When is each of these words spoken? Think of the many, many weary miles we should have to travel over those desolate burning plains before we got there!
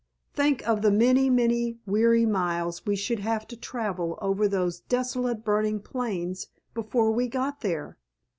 Think 0.33 0.67
of 0.67 0.81
the 0.81 0.89
many, 0.89 1.29
many 1.29 1.77
weary 1.85 2.25
miles 2.25 2.87
we 2.87 2.95
should 2.95 3.19
have 3.19 3.47
to 3.49 3.55
travel 3.55 4.17
over 4.19 4.47
those 4.47 4.79
desolate 4.79 5.45
burning 5.45 5.79
plains 5.79 6.47
before 6.73 7.11
we 7.11 7.27
got 7.27 7.61
there! 7.61 7.99